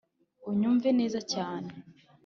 [0.49, 1.71] unyumve neza cyane